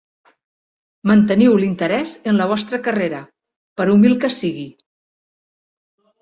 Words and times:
Manteniu 1.09 1.57
l'interès 1.63 2.13
en 2.31 2.39
la 2.39 2.47
vostra 2.53 2.79
carrera, 2.87 3.19
per 3.83 3.87
humil 3.97 4.17
que 4.25 4.33
sigui. 4.39 4.65